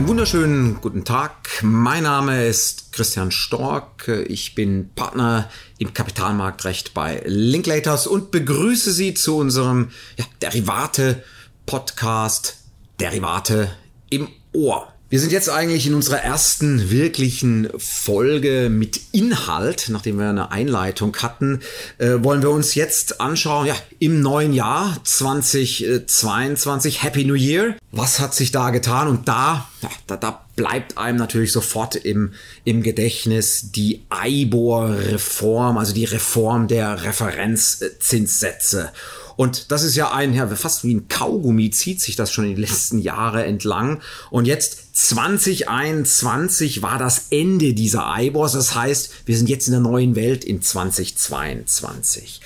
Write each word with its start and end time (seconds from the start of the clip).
Einen 0.00 0.08
wunderschönen 0.08 0.80
guten 0.80 1.04
Tag. 1.04 1.60
Mein 1.60 2.04
Name 2.04 2.46
ist 2.46 2.90
Christian 2.92 3.30
Stork. 3.30 4.08
Ich 4.08 4.54
bin 4.54 4.88
Partner 4.94 5.50
im 5.76 5.92
Kapitalmarktrecht 5.92 6.94
bei 6.94 7.22
Linklaters 7.26 8.06
und 8.06 8.30
begrüße 8.30 8.92
Sie 8.92 9.12
zu 9.12 9.36
unserem 9.36 9.90
ja, 10.16 10.24
Derivate-Podcast 10.40 12.64
Derivate 12.98 13.76
im 14.08 14.28
Ohr. 14.54 14.89
Wir 15.10 15.18
sind 15.18 15.32
jetzt 15.32 15.50
eigentlich 15.50 15.88
in 15.88 15.94
unserer 15.94 16.22
ersten 16.22 16.92
wirklichen 16.92 17.68
Folge 17.78 18.68
mit 18.70 19.00
Inhalt, 19.10 19.88
nachdem 19.88 20.20
wir 20.20 20.28
eine 20.28 20.52
Einleitung 20.52 21.16
hatten, 21.16 21.62
äh, 21.98 22.22
wollen 22.22 22.42
wir 22.42 22.50
uns 22.50 22.76
jetzt 22.76 23.20
anschauen, 23.20 23.66
ja, 23.66 23.74
im 23.98 24.20
neuen 24.20 24.52
Jahr 24.52 24.98
2022, 25.02 27.02
Happy 27.02 27.24
New 27.24 27.34
Year. 27.34 27.74
Was 27.90 28.20
hat 28.20 28.36
sich 28.36 28.52
da 28.52 28.70
getan? 28.70 29.08
Und 29.08 29.26
da, 29.26 29.68
ja, 29.82 29.88
da, 30.06 30.16
da 30.16 30.44
bleibt 30.60 30.98
einem 30.98 31.16
natürlich 31.16 31.52
sofort 31.52 31.96
im, 31.96 32.34
im 32.64 32.82
Gedächtnis 32.82 33.72
die 33.72 34.04
IBOR-Reform, 34.12 35.78
also 35.78 35.94
die 35.94 36.04
Reform 36.04 36.68
der 36.68 37.02
Referenzzinssätze. 37.02 38.92
Und 39.36 39.70
das 39.72 39.84
ist 39.84 39.96
ja 39.96 40.12
ein, 40.12 40.34
ja, 40.34 40.46
fast 40.48 40.84
wie 40.84 40.94
ein 40.94 41.08
Kaugummi 41.08 41.70
zieht 41.70 42.02
sich 42.02 42.14
das 42.14 42.30
schon 42.30 42.44
in 42.44 42.56
den 42.56 42.60
letzten 42.60 42.98
Jahren 42.98 43.40
entlang. 43.40 44.02
Und 44.30 44.44
jetzt 44.44 44.94
2021 44.96 46.82
war 46.82 46.98
das 46.98 47.28
Ende 47.30 47.72
dieser 47.72 48.06
IBORs. 48.18 48.52
Das 48.52 48.74
heißt, 48.74 49.12
wir 49.24 49.38
sind 49.38 49.48
jetzt 49.48 49.66
in 49.66 49.72
der 49.72 49.80
neuen 49.80 50.14
Welt 50.14 50.44
in 50.44 50.60
2022. 50.60 52.42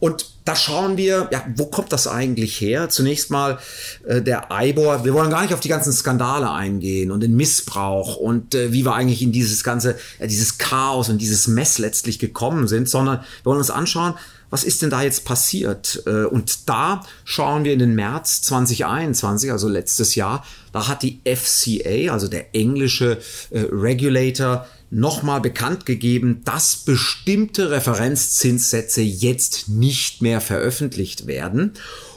Und 0.00 0.26
da 0.44 0.56
schauen 0.56 0.96
wir, 0.96 1.28
ja, 1.30 1.44
wo 1.56 1.66
kommt 1.66 1.92
das 1.92 2.06
eigentlich 2.06 2.60
her? 2.60 2.88
Zunächst 2.88 3.30
mal 3.30 3.58
äh, 4.06 4.22
der 4.22 4.48
IBOR. 4.50 5.04
Wir 5.04 5.12
wollen 5.12 5.30
gar 5.30 5.42
nicht 5.42 5.52
auf 5.52 5.60
die 5.60 5.68
ganzen 5.68 5.92
Skandale 5.92 6.50
eingehen 6.50 7.10
und 7.10 7.20
den 7.20 7.36
Missbrauch 7.36 8.16
und 8.16 8.54
äh, 8.54 8.72
wie 8.72 8.84
wir 8.84 8.94
eigentlich 8.94 9.22
in 9.22 9.32
dieses 9.32 9.62
ganze, 9.62 9.96
äh, 10.18 10.26
dieses 10.26 10.56
Chaos 10.56 11.08
und 11.08 11.18
dieses 11.18 11.48
Mess 11.48 11.78
letztlich 11.78 12.18
gekommen 12.18 12.66
sind, 12.68 12.88
sondern 12.88 13.18
wir 13.18 13.44
wollen 13.44 13.58
uns 13.58 13.70
anschauen, 13.70 14.14
was 14.50 14.64
ist 14.64 14.80
denn 14.80 14.90
da 14.90 15.02
jetzt 15.02 15.24
passiert? 15.24 16.02
Äh, 16.06 16.24
und 16.24 16.68
da 16.68 17.02
schauen 17.24 17.64
wir 17.64 17.72
in 17.72 17.78
den 17.78 17.94
März 17.94 18.40
2021, 18.42 19.52
also 19.52 19.68
letztes 19.68 20.14
Jahr, 20.14 20.44
da 20.72 20.88
hat 20.88 21.02
die 21.02 21.20
FCA, 21.24 22.12
also 22.12 22.28
der 22.28 22.54
englische 22.54 23.18
äh, 23.50 23.66
Regulator, 23.70 24.66
nochmal 24.90 25.40
bekannt 25.40 25.86
gegeben, 25.86 26.42
dass 26.44 26.76
bestimmte 26.76 27.70
Referenzzinssätze 27.70 29.02
jetzt 29.02 29.68
nicht 29.68 30.22
mehr 30.22 30.40
veröffentlicht 30.40 31.26
werden. 31.26 31.72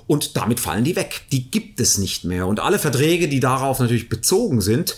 Und 0.07 0.35
damit 0.37 0.59
fallen 0.59 0.83
die 0.83 0.95
weg. 0.95 1.21
Die 1.31 1.49
gibt 1.49 1.79
es 1.79 1.97
nicht 1.97 2.23
mehr. 2.23 2.47
Und 2.47 2.59
alle 2.59 2.79
Verträge, 2.79 3.27
die 3.27 3.39
darauf 3.39 3.79
natürlich 3.79 4.09
bezogen 4.09 4.61
sind, 4.61 4.97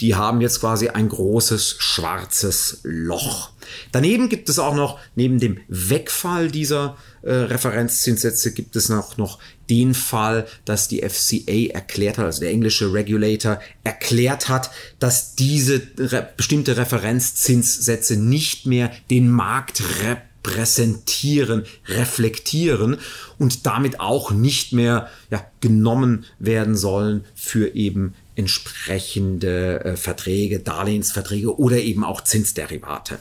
die 0.00 0.14
haben 0.14 0.40
jetzt 0.40 0.60
quasi 0.60 0.88
ein 0.88 1.08
großes 1.08 1.76
schwarzes 1.78 2.80
Loch. 2.82 3.50
Daneben 3.92 4.28
gibt 4.28 4.48
es 4.48 4.58
auch 4.58 4.74
noch, 4.74 4.98
neben 5.14 5.38
dem 5.38 5.58
Wegfall 5.68 6.50
dieser 6.50 6.96
äh, 7.13 7.13
Referenzzinssätze, 7.30 8.52
gibt 8.52 8.76
es 8.76 8.88
noch, 8.88 9.16
noch 9.16 9.38
den 9.70 9.94
Fall, 9.94 10.46
dass 10.64 10.88
die 10.88 11.02
FCA 11.08 11.72
erklärt 11.72 12.18
hat, 12.18 12.26
also 12.26 12.40
der 12.40 12.50
englische 12.50 12.92
Regulator 12.92 13.60
erklärt 13.82 14.48
hat, 14.48 14.70
dass 14.98 15.34
diese 15.34 15.80
re 15.98 16.28
bestimmte 16.36 16.76
Referenzzinssätze 16.76 18.16
nicht 18.16 18.66
mehr 18.66 18.90
den 19.10 19.30
Markt 19.30 19.82
repräsentieren, 20.02 21.64
reflektieren 21.88 22.98
und 23.38 23.66
damit 23.66 24.00
auch 24.00 24.30
nicht 24.30 24.72
mehr 24.72 25.08
ja, 25.30 25.44
genommen 25.60 26.26
werden 26.38 26.76
sollen 26.76 27.24
für 27.34 27.74
eben 27.74 28.14
entsprechende 28.36 29.84
äh, 29.84 29.96
Verträge, 29.96 30.58
Darlehensverträge 30.58 31.56
oder 31.58 31.78
eben 31.78 32.04
auch 32.04 32.22
Zinsderivate. 32.22 33.18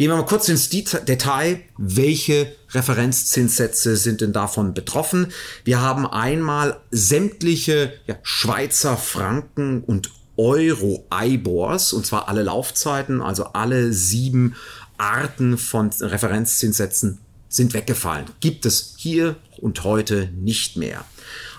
Gehen 0.00 0.08
wir 0.08 0.16
mal 0.16 0.24
kurz 0.24 0.48
ins 0.48 0.70
Detail. 0.70 1.60
Welche 1.76 2.56
Referenzzinssätze 2.70 3.98
sind 3.98 4.22
denn 4.22 4.32
davon 4.32 4.72
betroffen? 4.72 5.30
Wir 5.62 5.82
haben 5.82 6.06
einmal 6.06 6.80
sämtliche 6.90 7.92
ja, 8.06 8.16
Schweizer 8.22 8.96
Franken 8.96 9.84
und 9.84 10.10
Euro 10.38 11.06
IBORs, 11.12 11.92
und 11.92 12.06
zwar 12.06 12.28
alle 12.28 12.44
Laufzeiten, 12.44 13.20
also 13.20 13.44
alle 13.52 13.92
sieben 13.92 14.56
Arten 14.96 15.58
von 15.58 15.90
Referenzzinssätzen 15.90 17.18
sind 17.50 17.74
weggefallen. 17.74 18.24
Gibt 18.40 18.64
es 18.64 18.94
hier 18.96 19.36
und 19.58 19.84
heute 19.84 20.30
nicht 20.34 20.78
mehr. 20.78 21.04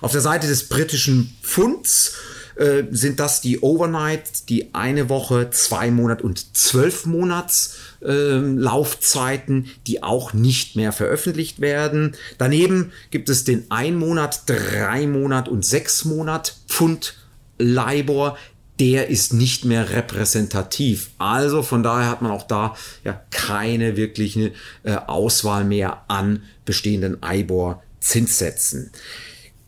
Auf 0.01 0.13
der 0.13 0.22
Seite 0.22 0.47
des 0.47 0.68
britischen 0.68 1.38
Pfunds 1.44 2.16
äh, 2.62 2.84
sind 2.92 3.20
das 3.20 3.42
die 3.42 3.60
Overnight, 3.62 4.48
die 4.50 4.76
eine 4.76 5.10
Woche, 5.10 5.50
zwei 5.50 5.90
Monat 5.90 6.22
und 6.22 6.56
zwölf 6.56 7.08
Monats 7.08 7.78
äh, 8.04 8.38
Laufzeiten, 8.38 9.66
die 9.88 10.04
auch 10.04 10.34
nicht 10.34 10.76
mehr 10.76 10.92
veröffentlicht 10.92 11.60
werden. 11.60 12.16
Daneben 12.38 12.92
gibt 13.10 13.30
es 13.30 13.46
den 13.46 13.66
ein 13.70 13.96
Monat, 13.96 14.44
drei 14.46 15.08
Monat 15.08 15.50
und 15.50 15.66
sechs 15.66 16.06
Monat 16.06 16.56
Pfund 16.68 17.16
LIBOR, 17.58 18.38
der 18.80 19.10
ist 19.10 19.34
nicht 19.34 19.66
mehr 19.66 19.90
repräsentativ. 19.90 21.10
Also 21.18 21.64
von 21.64 21.82
daher 21.82 22.10
hat 22.10 22.22
man 22.22 22.32
auch 22.32 22.48
da 22.48 22.76
ja 23.04 23.20
keine 23.32 23.98
wirkliche 23.98 24.52
äh, 24.84 24.96
Auswahl 25.08 25.64
mehr 25.64 26.04
an 26.08 26.44
bestehenden 26.66 27.18
IBOR 27.24 27.82
Zinssätzen. 28.00 28.92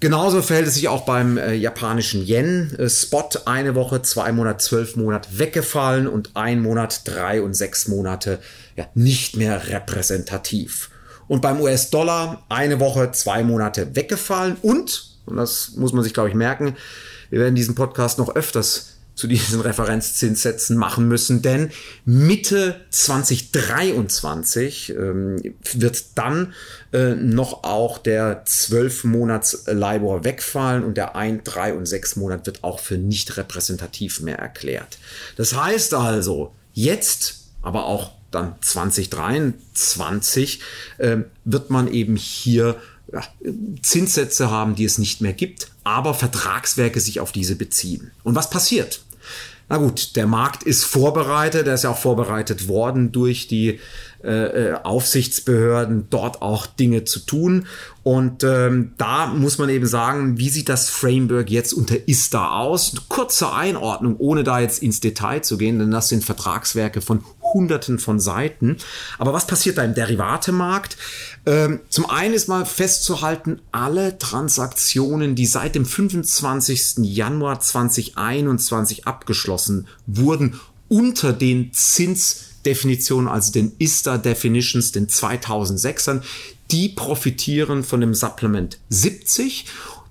Genauso 0.04 0.42
verhält 0.42 0.68
es 0.68 0.74
sich 0.74 0.90
auch 0.90 1.06
beim 1.06 1.38
äh, 1.38 1.54
japanischen 1.54 2.28
Yen. 2.28 2.76
Äh, 2.78 2.90
Spot 2.90 3.30
eine 3.46 3.74
Woche, 3.74 4.02
zwei 4.02 4.34
Monate, 4.34 4.58
zwölf 4.58 4.98
Monate 4.98 5.30
weggefallen 5.40 6.10
und 6.10 6.32
ein 6.34 6.62
Monat, 6.62 7.08
drei 7.08 7.42
und 7.42 7.54
sechs 7.54 7.88
Monate 7.88 8.40
ja, 8.76 8.86
nicht 8.96 9.38
mehr 9.38 9.70
repräsentativ. 9.70 10.90
Und 11.30 11.42
beim 11.42 11.62
US-Dollar 11.62 12.44
eine 12.50 12.82
Woche, 12.82 13.14
zwei 13.14 13.46
Monate 13.46 13.96
weggefallen 13.96 14.58
und, 14.62 15.08
und 15.26 15.38
das 15.38 15.72
muss 15.78 15.94
man 15.94 16.04
sich 16.04 16.14
glaube 16.14 16.28
ich 16.28 16.36
merken, 16.36 16.76
wir 17.30 17.40
werden 17.40 17.56
diesen 17.56 17.74
Podcast 17.74 18.20
noch 18.20 18.36
öfters 18.36 18.93
zu 19.16 19.28
diesen 19.28 19.62
Referenzzinssätzen 19.62 20.78
machen 20.78 21.08
müssen, 21.08 21.42
denn 21.42 21.72
Mitte 22.06 22.82
2023 22.90 24.90
ähm, 24.90 25.56
wird 25.74 26.04
dann 26.16 26.54
äh, 26.92 27.16
noch 27.16 27.64
auch 27.64 28.00
der 28.00 28.44
12 28.46 29.06
Monats 29.06 29.64
LIBOR 29.68 30.24
wegfallen 30.24 30.84
und 30.84 30.98
der 30.98 31.16
1, 31.16 31.44
3 31.44 31.76
und 31.76 31.86
6 31.86 32.16
Monat 32.16 32.48
wird 32.48 32.64
auch 32.64 32.80
für 32.80 32.98
nicht 32.98 33.38
repräsentativ 33.38 34.22
mehr 34.22 34.40
erklärt. 34.40 34.98
Das 35.36 35.56
heißt 35.56 35.94
also, 35.94 36.56
jetzt, 36.74 37.44
aber 37.62 37.86
auch 37.86 38.14
dann 38.32 38.56
2023 38.62 40.60
äh, 40.98 41.18
wird 41.46 41.70
man 41.70 41.88
eben 41.88 42.16
hier 42.16 42.78
ja, 43.12 43.22
Zinssätze 43.82 44.50
haben, 44.50 44.76
die 44.76 44.86
es 44.86 44.98
nicht 44.98 45.20
mehr 45.22 45.34
gibt, 45.34 45.68
aber 45.84 46.14
Vertragswerke 46.14 47.00
sich 47.00 47.20
auf 47.20 47.32
diese 47.32 47.56
beziehen. 47.56 48.12
Und 48.24 48.36
was 48.36 48.50
passiert? 48.50 49.02
Na 49.70 49.78
gut, 49.78 50.16
der 50.16 50.28
Markt 50.28 50.64
ist 50.64 50.84
vorbereitet, 50.84 51.68
er 51.68 51.76
ist 51.76 51.84
ja 51.84 51.90
auch 51.90 51.98
vorbereitet 51.98 52.68
worden 52.68 53.12
durch 53.12 53.48
die 53.48 53.80
äh, 54.24 54.30
äh, 54.30 54.74
Aufsichtsbehörden, 54.84 56.08
dort 56.10 56.42
auch 56.42 56.66
Dinge 56.66 57.06
zu 57.06 57.20
tun. 57.20 57.66
Und 58.04 58.44
ähm, 58.44 58.94
da 58.98 59.28
muss 59.28 59.58
man 59.58 59.70
eben 59.70 59.86
sagen, 59.86 60.38
wie 60.38 60.50
sieht 60.50 60.70
das 60.70 60.90
Framework 60.90 61.50
jetzt 61.50 61.74
unter 61.74 62.08
ISTA 62.08 62.60
aus? 62.60 62.94
Kurze 63.08 63.54
Einordnung, 63.54 64.18
ohne 64.18 64.44
da 64.44 64.60
jetzt 64.60 64.84
ins 64.84 65.00
Detail 65.00 65.42
zu 65.42 65.58
gehen, 65.58 65.80
denn 65.80 65.92
das 65.92 66.10
sind 66.10 66.24
Vertragswerke 66.24 67.02
von 67.02 67.24
Hunderten 67.54 68.00
von 68.00 68.20
Seiten. 68.20 68.78
Aber 69.18 69.34
was 69.34 69.48
passiert 69.48 69.78
da 69.78 69.84
im 69.84 69.94
Derivatemarkt? 69.94 70.98
Ähm, 71.46 71.82
zum 71.90 72.10
einen 72.10 72.34
ist 72.34 72.48
mal 72.48 72.66
festzuhalten, 72.66 73.62
alle 73.72 74.18
Transaktionen, 74.18 75.36
die 75.36 75.46
seit 75.46 75.76
dem 75.76 75.86
25. 75.86 76.98
Januar 77.04 77.60
2021 77.60 79.08
abgeschlossen 79.08 79.88
wurden, 80.08 80.60
unter 80.88 81.34
den 81.34 81.74
Zinsdefinitionen, 81.74 83.28
also 83.28 83.52
den 83.52 83.74
ISTA 83.80 84.18
Definitions, 84.18 84.92
den 84.92 85.08
2006ern, 85.08 86.22
die 86.72 86.90
profitieren 86.90 87.84
von 87.84 88.02
dem 88.02 88.14
Supplement 88.14 88.80
70, 88.90 89.66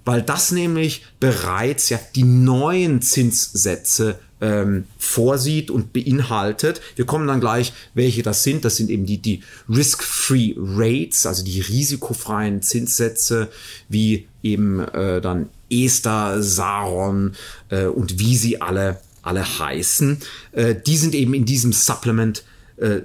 weil 0.04 0.22
das 0.22 0.50
nämlich 0.50 1.04
bereits 1.20 1.88
ja 1.88 2.00
die 2.14 2.24
neuen 2.24 3.02
Zinssätze 3.02 4.18
ähm, 4.42 4.84
vorsieht 4.98 5.70
und 5.70 5.92
beinhaltet. 5.92 6.82
Wir 6.96 7.06
kommen 7.06 7.26
dann 7.26 7.40
gleich, 7.40 7.72
welche 7.94 8.22
das 8.22 8.42
sind. 8.42 8.64
Das 8.64 8.76
sind 8.76 8.90
eben 8.90 9.06
die, 9.06 9.18
die 9.18 9.42
Risk-Free 9.68 10.54
Rates, 10.58 11.24
also 11.24 11.44
die 11.44 11.60
risikofreien 11.60 12.60
Zinssätze, 12.60 13.48
wie 13.88 14.26
eben 14.42 14.80
äh, 14.80 15.20
dann 15.20 15.48
Ester, 15.70 16.42
Saron 16.42 17.34
äh, 17.70 17.84
und 17.86 18.18
wie 18.18 18.36
sie 18.36 18.60
alle, 18.60 19.00
alle 19.22 19.58
heißen. 19.58 20.18
Äh, 20.50 20.74
die 20.74 20.96
sind 20.96 21.14
eben 21.14 21.32
in 21.32 21.46
diesem 21.46 21.72
Supplement 21.72 22.44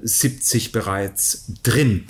70 0.01 0.67
äh, 0.67 0.69
bereits 0.71 1.45
drin. 1.61 2.05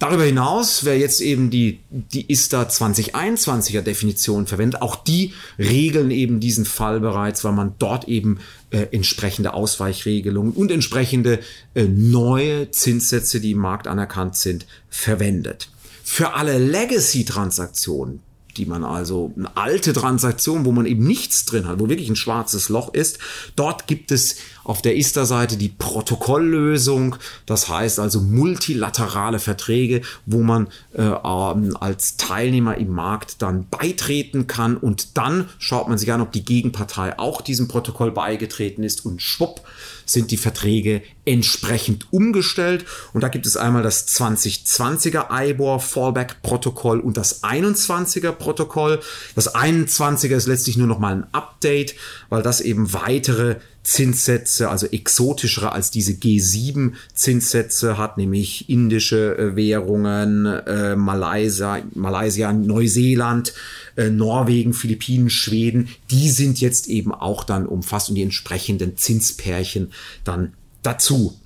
Darüber 0.00 0.24
hinaus, 0.24 0.86
wer 0.86 0.98
jetzt 0.98 1.20
eben 1.20 1.50
die, 1.50 1.80
die 1.90 2.32
ISTA 2.32 2.62
2021er 2.62 3.82
Definition 3.82 4.46
verwendet, 4.46 4.80
auch 4.80 4.96
die 4.96 5.34
regeln 5.58 6.10
eben 6.10 6.40
diesen 6.40 6.64
Fall 6.64 7.00
bereits, 7.00 7.44
weil 7.44 7.52
man 7.52 7.74
dort 7.78 8.08
eben 8.08 8.40
äh, 8.70 8.86
entsprechende 8.92 9.52
Ausweichregelungen 9.52 10.54
und 10.54 10.70
entsprechende 10.70 11.40
äh, 11.74 11.84
neue 11.84 12.70
Zinssätze, 12.70 13.42
die 13.42 13.50
im 13.50 13.58
Markt 13.58 13.86
anerkannt 13.86 14.36
sind, 14.36 14.64
verwendet. 14.88 15.68
Für 16.02 16.32
alle 16.32 16.56
Legacy-Transaktionen, 16.56 18.20
die 18.56 18.66
man 18.66 18.84
also 18.84 19.32
eine 19.36 19.56
alte 19.56 19.92
Transaktion, 19.92 20.64
wo 20.64 20.72
man 20.72 20.86
eben 20.86 21.06
nichts 21.06 21.44
drin 21.44 21.66
hat, 21.66 21.80
wo 21.80 21.88
wirklich 21.88 22.08
ein 22.08 22.16
schwarzes 22.16 22.68
Loch 22.68 22.92
ist. 22.94 23.18
Dort 23.56 23.86
gibt 23.86 24.10
es 24.10 24.36
auf 24.64 24.82
der 24.82 24.96
ISTA-Seite 24.96 25.56
die 25.56 25.68
Protokolllösung, 25.68 27.16
das 27.46 27.68
heißt 27.68 27.98
also 27.98 28.20
multilaterale 28.20 29.38
Verträge, 29.38 30.02
wo 30.26 30.42
man 30.42 30.68
äh, 30.94 31.02
ähm, 31.02 31.76
als 31.80 32.16
Teilnehmer 32.16 32.76
im 32.76 32.90
Markt 32.92 33.42
dann 33.42 33.68
beitreten 33.68 34.46
kann 34.46 34.76
und 34.76 35.16
dann 35.16 35.48
schaut 35.58 35.88
man 35.88 35.98
sich 35.98 36.12
an, 36.12 36.20
ob 36.20 36.32
die 36.32 36.44
Gegenpartei 36.44 37.18
auch 37.18 37.40
diesem 37.40 37.68
Protokoll 37.68 38.10
beigetreten 38.12 38.84
ist 38.84 39.04
und 39.04 39.22
schwupp 39.22 39.62
sind 40.12 40.30
die 40.30 40.36
Verträge 40.36 41.02
entsprechend 41.24 42.12
umgestellt. 42.12 42.84
Und 43.12 43.22
da 43.22 43.28
gibt 43.28 43.46
es 43.46 43.56
einmal 43.56 43.82
das 43.82 44.08
2020er 44.08 45.26
IBOR 45.30 45.80
Fallback 45.80 46.42
Protokoll 46.42 47.00
und 47.00 47.16
das 47.16 47.42
21er 47.42 48.32
Protokoll. 48.32 49.00
Das 49.34 49.54
21er 49.54 50.36
ist 50.36 50.46
letztlich 50.46 50.76
nur 50.76 50.86
noch 50.86 50.98
mal 50.98 51.14
ein 51.14 51.26
Update, 51.32 51.94
weil 52.28 52.42
das 52.42 52.60
eben 52.60 52.92
weitere 52.92 53.56
Zinssätze, 53.82 54.68
also 54.68 54.86
exotischere 54.86 55.72
als 55.72 55.90
diese 55.90 56.12
G7 56.12 56.92
Zinssätze 57.14 57.96
hat, 57.96 58.18
nämlich 58.18 58.68
indische 58.68 59.38
äh, 59.38 59.56
Währungen, 59.56 60.46
äh, 60.46 60.96
Malaysia, 60.96 61.82
Malaysia, 61.94 62.52
Neuseeland, 62.52 63.54
äh, 63.96 64.10
Norwegen, 64.10 64.74
Philippinen, 64.74 65.30
Schweden, 65.30 65.88
die 66.10 66.28
sind 66.28 66.60
jetzt 66.60 66.88
eben 66.88 67.12
auch 67.12 67.44
dann 67.44 67.66
umfasst 67.66 68.10
und 68.10 68.16
die 68.16 68.22
entsprechenden 68.22 68.96
Zinspärchen 68.98 69.92
dann 70.24 70.52
dazu. 70.82 71.38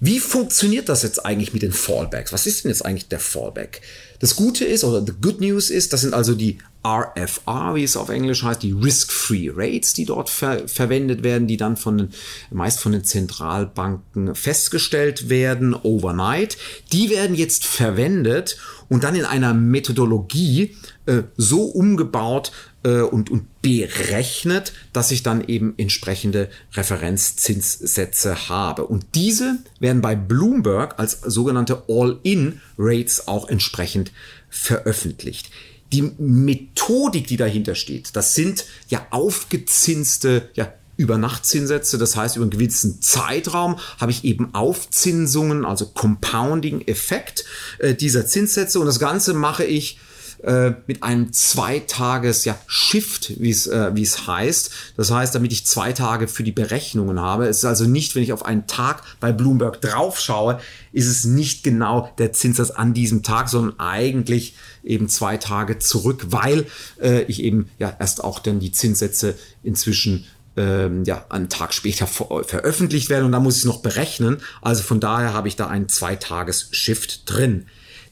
Wie 0.00 0.20
funktioniert 0.20 0.88
das 0.88 1.02
jetzt 1.02 1.24
eigentlich 1.24 1.52
mit 1.52 1.62
den 1.62 1.72
Fallbacks? 1.72 2.32
Was 2.32 2.46
ist 2.46 2.62
denn 2.62 2.70
jetzt 2.70 2.84
eigentlich 2.84 3.08
der 3.08 3.18
Fallback? 3.18 3.80
Das 4.20 4.36
Gute 4.36 4.64
ist, 4.64 4.84
oder 4.84 5.04
the 5.04 5.12
good 5.20 5.40
news 5.40 5.70
ist, 5.70 5.92
das 5.92 6.02
sind 6.02 6.14
also 6.14 6.34
die 6.34 6.58
RFR, 6.88 7.74
wie 7.74 7.84
es 7.84 7.96
auf 7.96 8.08
Englisch 8.08 8.42
heißt, 8.42 8.62
die 8.62 8.72
Risk-Free 8.72 9.50
Rates, 9.54 9.92
die 9.92 10.06
dort 10.06 10.30
ver 10.30 10.66
verwendet 10.68 11.22
werden, 11.22 11.46
die 11.46 11.56
dann 11.56 11.76
von 11.76 11.98
den, 11.98 12.08
meist 12.50 12.80
von 12.80 12.92
den 12.92 13.04
Zentralbanken 13.04 14.34
festgestellt 14.34 15.28
werden, 15.28 15.74
overnight. 15.74 16.56
Die 16.92 17.10
werden 17.10 17.36
jetzt 17.36 17.66
verwendet 17.66 18.58
und 18.88 19.04
dann 19.04 19.14
in 19.14 19.24
einer 19.24 19.52
Methodologie 19.52 20.76
äh, 21.06 21.24
so 21.36 21.64
umgebaut, 21.64 22.52
äh, 22.84 23.00
und, 23.00 23.30
und 23.30 23.60
berechnet, 23.60 24.72
dass 24.92 25.10
ich 25.10 25.22
dann 25.22 25.44
eben 25.46 25.74
entsprechende 25.76 26.48
Referenzzinssätze 26.74 28.48
habe. 28.48 28.86
Und 28.86 29.06
diese 29.14 29.58
werden 29.80 30.00
bei 30.00 30.14
Bloomberg 30.14 30.98
als 30.98 31.20
sogenannte 31.20 31.82
All-in-Rates 31.88 33.28
auch 33.28 33.48
entsprechend 33.48 34.12
veröffentlicht. 34.48 35.50
Die 35.92 36.02
Methodik, 36.18 37.26
die 37.26 37.36
dahinter 37.36 37.74
steht, 37.74 38.14
das 38.14 38.34
sind 38.34 38.64
ja 38.88 39.06
aufgezinste, 39.10 40.50
ja, 40.54 40.72
Übernachtzinssätze, 40.98 41.96
das 41.96 42.16
heißt 42.16 42.36
über 42.36 42.42
einen 42.42 42.50
gewissen 42.50 43.00
Zeitraum 43.00 43.78
habe 43.98 44.10
ich 44.10 44.24
eben 44.24 44.52
Aufzinsungen, 44.54 45.64
also 45.64 45.86
Compounding-Effekt 45.86 47.44
äh, 47.78 47.94
dieser 47.94 48.26
Zinssätze. 48.26 48.80
Und 48.80 48.86
das 48.86 48.98
Ganze 48.98 49.32
mache 49.32 49.64
ich 49.64 49.98
äh, 50.42 50.72
mit 50.86 51.02
einem 51.02 51.32
Zweitages 51.32 52.44
ja, 52.44 52.56
Shift, 52.66 53.40
wie 53.40 53.50
es 53.50 53.66
äh, 53.66 53.90
es 54.00 54.26
heißt. 54.26 54.70
Das 54.96 55.10
heißt, 55.10 55.34
damit 55.34 55.52
ich 55.52 55.66
zwei 55.66 55.92
Tage 55.92 56.28
für 56.28 56.44
die 56.44 56.52
Berechnungen 56.52 57.20
habe. 57.20 57.48
Es 57.48 57.58
ist 57.58 57.64
also 57.64 57.84
nicht, 57.84 58.14
wenn 58.14 58.22
ich 58.22 58.32
auf 58.32 58.44
einen 58.44 58.66
Tag 58.66 59.02
bei 59.20 59.32
Bloomberg 59.32 59.80
drauf 59.80 60.20
schaue, 60.20 60.60
ist 60.92 61.06
es 61.06 61.24
nicht 61.24 61.64
genau 61.64 62.12
der 62.18 62.32
Zinssatz 62.32 62.70
an 62.70 62.94
diesem 62.94 63.22
Tag, 63.22 63.48
sondern 63.48 63.78
eigentlich 63.80 64.54
eben 64.84 65.08
zwei 65.08 65.36
Tage 65.36 65.78
zurück, 65.78 66.26
weil 66.30 66.66
äh, 67.00 67.22
ich 67.22 67.42
eben 67.42 67.68
ja 67.78 67.94
erst 67.98 68.22
auch 68.22 68.38
dann 68.38 68.60
die 68.60 68.72
Zinssätze 68.72 69.34
inzwischen 69.62 70.24
ähm, 70.56 71.04
ja, 71.04 71.24
einen 71.28 71.48
Tag 71.48 71.72
später 71.72 72.06
ver 72.06 72.44
veröffentlicht 72.44 73.10
werden 73.10 73.24
und 73.24 73.32
da 73.32 73.40
muss 73.40 73.56
ich 73.56 73.62
es 73.62 73.66
noch 73.66 73.80
berechnen. 73.80 74.38
Also 74.60 74.82
von 74.82 75.00
daher 75.00 75.32
habe 75.32 75.48
ich 75.48 75.56
da 75.56 75.68
einen 75.68 75.88
Zweitages-Shift 75.88 77.30
drin. 77.30 77.66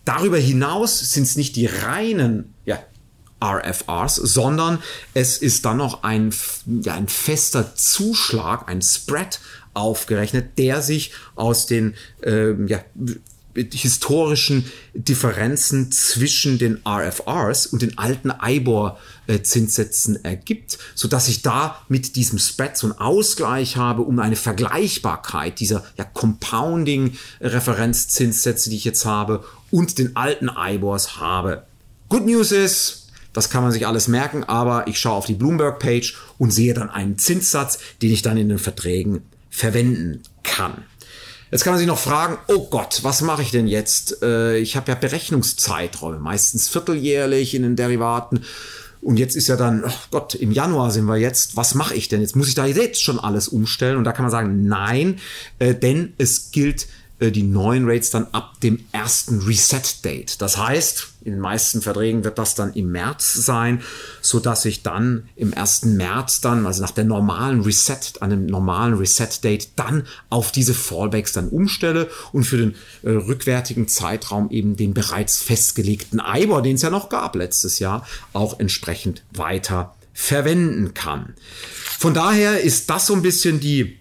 Darüber 0.07 0.39
hinaus 0.39 1.01
sind 1.01 1.25
es 1.25 1.37
nicht 1.37 1.57
die 1.57 1.67
reinen 1.67 2.55
ja, 2.65 2.79
RFRs, 3.43 4.15
sondern 4.15 4.79
es 5.15 5.37
ist 5.37 5.65
dann 5.65 5.79
noch 5.79 6.05
ein, 6.05 6.33
ja, 6.83 6.95
ein 6.95 7.09
fester 7.09 7.75
Zuschlag, 7.75 8.69
ein 8.69 8.81
Spread 8.81 9.41
aufgerechnet, 9.75 10.59
der 10.59 10.81
sich 10.81 11.13
aus 11.35 11.67
den 11.67 11.95
ähm, 12.23 12.69
ja, 12.69 12.83
historischen 13.57 14.71
Differenzen 14.95 15.91
zwischen 15.91 16.59
den 16.59 16.81
RFRs 16.87 17.67
und 17.67 17.81
den 17.83 17.99
alten 17.99 18.33
IBOR-Zinssätzen 18.43 20.25
ergibt, 20.25 20.79
so 20.95 21.09
dass 21.09 21.29
ich 21.29 21.43
da 21.43 21.83
mit 21.89 22.17
diesem 22.17 22.39
Spread 22.39 22.77
so 22.77 22.89
einen 22.89 22.99
Ausgleich 22.99 23.77
habe, 23.77 24.03
um 24.03 24.19
eine 24.19 24.37
Vergleichbarkeit 24.37 25.61
dieser 25.61 25.85
ja, 25.97 26.05
Compounding-Referenzzinssätze, 26.05 28.71
die 28.71 28.77
ich 28.77 28.85
jetzt 28.85 29.05
habe, 29.05 29.45
und 29.71 29.99
den 29.99 30.17
alten 30.17 30.51
IBORs 30.57 31.19
habe. 31.19 31.65
Good 32.09 32.27
News 32.27 32.53
ist, 32.53 33.09
das 33.33 33.51
kann 33.51 33.63
man 33.63 33.73
sich 33.73 33.87
alles 33.87 34.09
merken, 34.09 34.45
aber 34.45 34.89
ich 34.89 34.99
schaue 34.99 35.17
auf 35.17 35.27
die 35.27 35.35
Bloomberg-Page 35.35 36.17
und 36.39 36.53
sehe 36.53 36.73
dann 36.73 36.89
einen 36.89 37.19
Zinssatz, 37.19 37.79
den 38.01 38.13
ich 38.13 38.23
dann 38.23 38.37
in 38.37 38.49
den 38.49 38.59
Verträgen 38.59 39.23
verwenden 39.51 40.23
kann. 40.43 40.85
Jetzt 41.51 41.63
kann 41.63 41.73
man 41.73 41.79
sich 41.79 41.87
noch 41.87 41.99
fragen, 41.99 42.39
oh 42.49 42.69
Gott, 42.69 43.01
was 43.03 43.23
mache 43.23 43.43
ich 43.43 43.53
denn 43.53 43.69
jetzt? 43.69 44.23
Äh, 44.23 44.59
ich 44.59 44.77
habe 44.77 44.91
ja 44.91 44.97
Berechnungszeiträume, 44.97 46.19
meistens 46.19 46.69
vierteljährlich 46.69 47.55
in 47.55 47.63
den 47.63 47.77
Derivaten. 47.77 48.45
Und 49.01 49.19
jetzt 49.19 49.37
ist 49.37 49.47
ja 49.47 49.57
dann, 49.57 49.85
oh 49.87 49.93
Gott, 50.11 50.35
im 50.35 50.51
Januar 50.51 50.91
sind 50.91 51.05
wir 51.05 51.17
jetzt, 51.17 51.57
was 51.57 51.77
mache 51.77 51.95
ich 51.95 52.09
denn? 52.09 52.21
Jetzt 52.21 52.35
muss 52.35 52.49
ich 52.49 52.57
da 52.57 52.67
jetzt 52.67 53.01
schon 53.01 53.21
alles 53.21 53.47
umstellen. 53.47 53.97
Und 53.97 54.05
da 54.05 54.13
kann 54.13 54.25
man 54.25 54.33
sagen, 54.33 54.67
nein, 54.67 55.21
äh, 55.61 55.75
denn 55.75 56.15
es 56.19 56.51
gilt 56.51 56.89
die 57.21 57.43
neuen 57.43 57.89
Rates 57.89 58.11
dann 58.11 58.27
ab 58.33 58.61
dem 58.61 58.85
ersten 58.93 59.41
Reset-Date. 59.41 60.41
Das 60.43 60.59
heißt, 60.59 61.09
in 61.25 61.33
den 61.33 61.41
meisten 61.41 61.81
Verträgen 61.81 62.25
wird 62.25 62.39
das 62.39 62.55
dann 62.55 62.75
im 62.75 62.93
März 62.93 63.33
sein, 63.33 63.83
so 64.21 64.39
dass 64.39 64.67
ich 64.67 64.83
dann 64.83 65.29
im 65.35 65.53
ersten 65.53 65.97
März 65.97 66.43
dann, 66.43 66.67
also 66.67 66.83
nach 66.83 66.91
der 66.91 67.05
normalen 67.05 67.63
Reset, 67.63 67.99
an 68.21 68.31
dem 68.31 68.47
normalen 68.47 68.95
Reset-Date, 68.95 69.71
dann 69.77 70.07
auf 70.29 70.53
diese 70.53 70.75
Fallbacks 70.75 71.33
dann 71.33 71.49
umstelle 71.49 72.11
und 72.33 72.45
für 72.45 72.59
den 72.59 72.75
äh, 73.03 73.11
rückwärtigen 73.11 73.89
Zeitraum 73.89 74.51
eben 74.51 74.77
den 74.77 74.93
bereits 74.93 75.39
festgelegten 75.39 76.21
IBOR, 76.25 76.61
den 76.61 76.77
es 76.77 76.83
ja 76.83 76.91
noch 76.91 77.09
gab 77.09 77.35
letztes 77.35 77.79
Jahr, 77.79 78.07
auch 78.35 78.61
entsprechend 78.61 79.25
weiter 79.33 79.95
verwenden 80.13 80.93
kann. 80.93 81.35
Von 81.99 82.15
daher 82.15 82.61
ist 82.61 82.91
das 82.91 83.07
so 83.07 83.15
ein 83.15 83.23
bisschen 83.23 83.59
die 83.59 83.99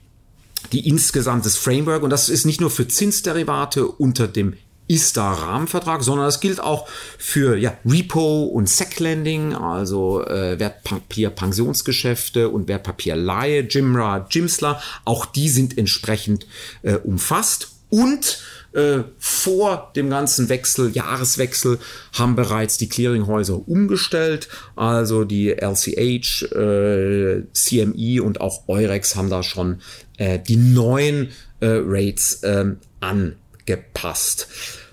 die 0.72 0.88
insgesamt 0.88 1.46
das 1.46 1.58
Framework 1.58 2.04
und 2.04 2.10
das 2.10 2.30
ist 2.30 2.46
nicht 2.46 2.62
nur 2.62 2.70
für 2.70 2.88
Zinsderivate 2.88 3.88
unter 3.88 4.28
dem 4.28 4.54
ISTA-Rahmenvertrag, 4.88 6.04
sondern 6.04 6.28
das 6.28 6.40
gilt 6.40 6.60
auch 6.60 6.88
für 7.18 7.58
ja, 7.58 7.76
Repo 7.86 8.44
und 8.44 8.70
Sec-Lending, 8.70 9.56
also 9.56 10.24
äh, 10.26 10.60
Wertpapier-Pensionsgeschäfte 10.60 12.50
und 12.50 12.68
Wertpapierleihe, 12.68 13.62
Jimra, 13.62 14.28
Jimsler. 14.30 14.82
Auch 15.04 15.26
die 15.26 15.50
sind 15.50 15.78
entsprechend 15.78 16.46
äh, 16.84 16.96
umfasst. 16.96 17.70
Und 17.90 18.40
äh, 18.74 19.04
vor 19.20 19.92
dem 19.96 20.10
ganzen 20.10 20.50
Wechsel, 20.50 20.92
Jahreswechsel, 20.92 21.80
haben 22.14 22.36
bereits 22.36 22.78
die 22.78 22.90
Clearinghäuser 22.90 23.68
umgestellt. 23.68 24.50
Also 24.76 25.24
die 25.24 25.52
LCH, 25.52 26.44
äh, 26.52 27.44
CME 27.54 28.22
und 28.22 28.42
auch 28.42 28.68
Eurex 28.68 29.16
haben 29.16 29.30
da 29.30 29.44
schon 29.44 29.80
äh, 30.18 30.40
die 30.40 30.58
neuen 30.58 31.30
äh, 31.60 31.68
Rates 31.84 32.44
äh, 32.44 32.66
angepasst. 33.00 34.48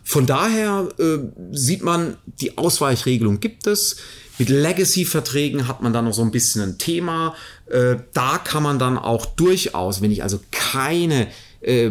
Von 0.05 0.27
daher 0.27 0.89
äh, 0.99 1.19
sieht 1.53 1.83
man, 1.83 2.17
die 2.27 2.59
Ausweichregelung 2.59 3.41
gibt 3.41 3.67
es. 3.67 3.97
Mit 4.39 4.49
Legacy-Verträgen 4.49 5.69
hat 5.69 5.83
man 5.83 5.93
da 5.93 6.03
noch 6.03 6.13
so 6.13 6.23
ein 6.23 6.31
bisschen 6.31 6.63
ein 6.63 6.79
Thema. 6.79 7.35
Äh, 7.71 7.97
da 8.13 8.39
kann 8.39 8.63
man 8.63 8.79
dann 8.79 8.99
auch 8.99 9.27
durchaus, 9.27 10.03
wenn 10.03 10.11
ich 10.11 10.23
also 10.23 10.41
keine 10.51 11.29
äh, 11.63 11.91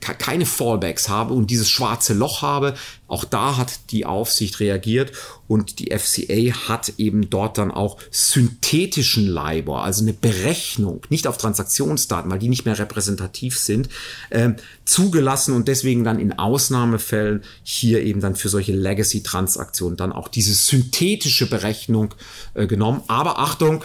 keine 0.00 0.46
Fallbacks 0.46 1.08
habe 1.08 1.34
und 1.34 1.50
dieses 1.50 1.70
schwarze 1.70 2.14
Loch 2.14 2.42
habe. 2.42 2.74
Auch 3.06 3.24
da 3.24 3.56
hat 3.56 3.90
die 3.90 4.06
Aufsicht 4.06 4.60
reagiert 4.60 5.12
und 5.46 5.78
die 5.78 5.96
FCA 5.96 6.68
hat 6.68 6.94
eben 6.96 7.30
dort 7.30 7.58
dann 7.58 7.70
auch 7.70 7.98
synthetischen 8.10 9.26
LIBOR, 9.28 9.84
also 9.84 10.02
eine 10.02 10.14
Berechnung, 10.14 11.02
nicht 11.10 11.26
auf 11.26 11.36
Transaktionsdaten, 11.36 12.30
weil 12.30 12.38
die 12.38 12.48
nicht 12.48 12.64
mehr 12.64 12.78
repräsentativ 12.78 13.58
sind, 13.58 13.88
äh, 14.30 14.50
zugelassen 14.84 15.54
und 15.54 15.68
deswegen 15.68 16.02
dann 16.02 16.18
in 16.18 16.38
Ausnahmefällen 16.38 17.42
hier 17.62 18.02
eben 18.02 18.20
dann 18.20 18.36
für 18.36 18.48
solche 18.48 18.72
Legacy-Transaktionen 18.72 19.96
dann 19.96 20.12
auch 20.12 20.28
diese 20.28 20.54
synthetische 20.54 21.48
Berechnung 21.48 22.14
äh, 22.54 22.66
genommen. 22.66 23.02
Aber 23.06 23.38
Achtung, 23.38 23.84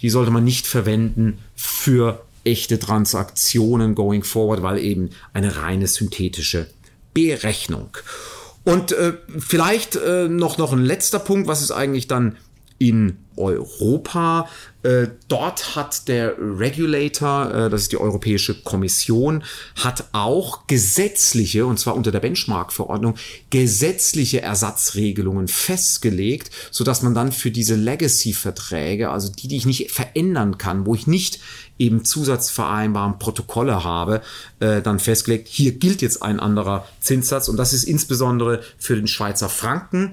die 0.00 0.10
sollte 0.10 0.30
man 0.30 0.44
nicht 0.44 0.66
verwenden 0.66 1.38
für 1.54 2.24
echte 2.44 2.78
Transaktionen 2.78 3.94
going 3.94 4.24
forward, 4.24 4.62
weil 4.62 4.78
eben 4.78 5.10
eine 5.32 5.56
reine 5.56 5.86
synthetische 5.86 6.68
Berechnung. 7.14 7.96
Und 8.64 8.92
äh, 8.92 9.14
vielleicht 9.38 9.96
äh, 9.96 10.28
noch, 10.28 10.58
noch 10.58 10.72
ein 10.72 10.84
letzter 10.84 11.18
Punkt, 11.18 11.48
was 11.48 11.62
ist 11.62 11.70
eigentlich 11.70 12.06
dann 12.06 12.36
in 12.78 13.18
Europa. 13.38 14.48
Äh, 14.82 15.08
dort 15.28 15.76
hat 15.76 16.08
der 16.08 16.34
Regulator, 16.38 17.54
äh, 17.54 17.70
das 17.70 17.82
ist 17.82 17.92
die 17.92 18.00
Europäische 18.00 18.62
Kommission, 18.62 19.44
hat 19.76 20.08
auch 20.12 20.66
gesetzliche, 20.66 21.66
und 21.66 21.78
zwar 21.78 21.94
unter 21.94 22.10
der 22.10 22.20
Benchmark-Verordnung, 22.20 23.14
gesetzliche 23.50 24.42
Ersatzregelungen 24.42 25.48
festgelegt, 25.48 26.50
so 26.70 26.84
dass 26.84 27.02
man 27.02 27.14
dann 27.14 27.32
für 27.32 27.50
diese 27.50 27.76
Legacy-Verträge, 27.76 29.10
also 29.10 29.32
die, 29.32 29.48
die 29.48 29.56
ich 29.56 29.66
nicht 29.66 29.90
verändern 29.90 30.58
kann, 30.58 30.84
wo 30.86 30.94
ich 30.94 31.06
nicht 31.06 31.40
eben 31.78 32.04
Zusatzvereinbaren, 32.04 33.18
Protokolle 33.18 33.84
habe, 33.84 34.20
äh, 34.58 34.82
dann 34.82 34.98
festgelegt, 34.98 35.48
hier 35.48 35.72
gilt 35.72 36.02
jetzt 36.02 36.22
ein 36.22 36.40
anderer 36.40 36.86
Zinssatz 37.00 37.48
und 37.48 37.56
das 37.56 37.72
ist 37.72 37.84
insbesondere 37.84 38.62
für 38.78 38.96
den 38.96 39.06
Schweizer 39.06 39.48
Franken 39.48 40.12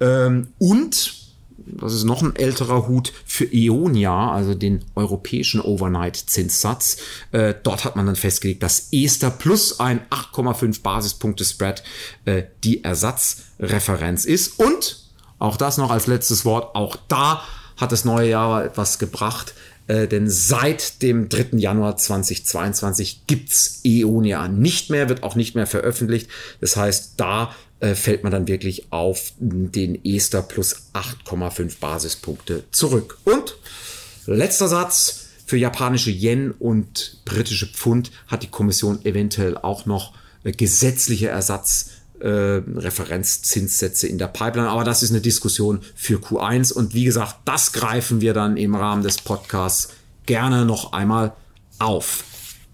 ähm, 0.00 0.48
und 0.58 1.25
das 1.66 1.92
ist 1.92 2.04
noch 2.04 2.22
ein 2.22 2.36
älterer 2.36 2.86
Hut 2.86 3.12
für 3.24 3.44
Eonia, 3.44 4.30
also 4.30 4.54
den 4.54 4.84
europäischen 4.94 5.60
Overnight-Zinssatz. 5.60 6.98
Äh, 7.32 7.54
dort 7.62 7.84
hat 7.84 7.96
man 7.96 8.06
dann 8.06 8.16
festgelegt, 8.16 8.62
dass 8.62 8.88
Ester 8.92 9.30
plus 9.30 9.80
ein 9.80 10.00
8,5 10.10 10.82
Basispunkte 10.82 11.44
Spread 11.44 11.82
äh, 12.24 12.44
die 12.64 12.84
Ersatzreferenz 12.84 14.24
ist. 14.24 14.58
Und 14.58 15.04
auch 15.38 15.56
das 15.56 15.76
noch 15.78 15.90
als 15.90 16.06
letztes 16.06 16.44
Wort, 16.44 16.74
auch 16.74 16.96
da 17.08 17.42
hat 17.76 17.92
das 17.92 18.04
neue 18.04 18.30
Jahr 18.30 18.64
etwas 18.64 18.98
gebracht. 18.98 19.54
Äh, 19.88 20.08
denn 20.08 20.28
seit 20.28 21.02
dem 21.02 21.28
3. 21.28 21.58
Januar 21.58 21.96
2022 21.96 23.26
gibt's 23.26 23.80
Eonia 23.84 24.48
nicht 24.48 24.90
mehr, 24.90 25.08
wird 25.08 25.22
auch 25.22 25.36
nicht 25.36 25.54
mehr 25.54 25.66
veröffentlicht. 25.66 26.28
Das 26.60 26.76
heißt, 26.76 27.14
da 27.18 27.54
äh, 27.80 27.94
fällt 27.94 28.22
man 28.22 28.32
dann 28.32 28.48
wirklich 28.48 28.90
auf 28.90 29.32
den 29.38 30.04
Ester 30.04 30.42
plus 30.42 30.90
8,5 30.94 31.78
Basispunkte 31.78 32.64
zurück. 32.70 33.18
Und 33.24 33.56
letzter 34.26 34.68
Satz. 34.68 35.22
Für 35.48 35.56
japanische 35.56 36.10
Yen 36.10 36.50
und 36.50 37.18
britische 37.24 37.68
Pfund 37.68 38.10
hat 38.26 38.42
die 38.42 38.48
Kommission 38.48 39.04
eventuell 39.04 39.56
auch 39.56 39.86
noch 39.86 40.12
äh, 40.42 40.50
gesetzliche 40.50 41.28
Ersatz 41.28 41.90
äh, 42.20 42.56
in 42.56 44.18
der 44.18 44.26
Pipeline. 44.26 44.68
Aber 44.68 44.82
das 44.82 45.04
ist 45.04 45.10
eine 45.10 45.20
Diskussion 45.20 45.82
für 45.94 46.18
Q1. 46.18 46.72
Und 46.72 46.94
wie 46.94 47.04
gesagt, 47.04 47.36
das 47.44 47.72
greifen 47.72 48.20
wir 48.20 48.34
dann 48.34 48.56
im 48.56 48.74
Rahmen 48.74 49.04
des 49.04 49.18
Podcasts 49.18 49.90
gerne 50.24 50.64
noch 50.64 50.92
einmal 50.92 51.32
auf. 51.78 52.24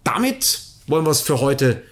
Damit 0.03 0.63
wollen 0.87 1.05
wir 1.05 1.11
es 1.11 1.21
für 1.21 1.41
heute 1.41 1.83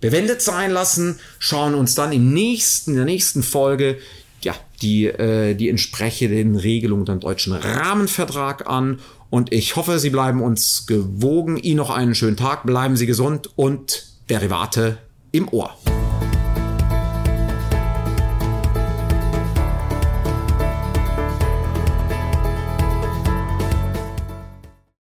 bewendet 0.00 0.42
sein 0.42 0.70
lassen, 0.70 1.18
schauen 1.38 1.74
uns 1.74 1.94
dann 1.94 2.12
im 2.12 2.32
nächsten, 2.32 2.92
in 2.92 2.96
der 2.96 3.04
nächsten 3.04 3.42
Folge 3.42 3.98
ja, 4.42 4.54
die, 4.82 5.06
äh, 5.06 5.54
die 5.54 5.68
entsprechenden 5.68 6.56
Regelungen 6.56 7.04
beim 7.04 7.20
deutschen 7.20 7.52
Rahmenvertrag 7.52 8.66
an. 8.66 9.00
Und 9.28 9.52
ich 9.52 9.76
hoffe, 9.76 9.98
Sie 9.98 10.10
bleiben 10.10 10.42
uns 10.42 10.86
gewogen. 10.86 11.56
Ihnen 11.56 11.76
noch 11.76 11.90
einen 11.90 12.14
schönen 12.14 12.36
Tag, 12.36 12.64
bleiben 12.64 12.96
Sie 12.96 13.06
gesund 13.06 13.50
und 13.56 14.06
Derivate 14.28 14.98
im 15.32 15.48
Ohr. 15.48 15.76